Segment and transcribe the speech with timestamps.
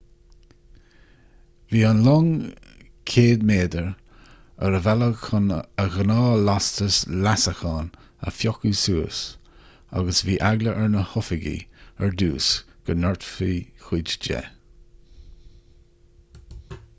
[1.73, 2.29] bhí an long
[3.15, 3.83] 100 méadar
[4.67, 5.45] ar a bhealach chun
[5.85, 6.97] a ghnáthlastas
[7.29, 7.91] leasacháin
[8.31, 9.21] a phiocadh suas
[10.01, 11.61] agus bhí eagla ar na hoifigigh
[12.03, 12.49] ar dtús
[12.89, 13.51] go ndoirtfí
[13.89, 14.41] cuid de